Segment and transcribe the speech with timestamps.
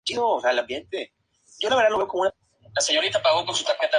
[0.01, 0.01] Además la incluyó en el repertorio de su
[2.91, 3.87] gira The Monster Ball Tour.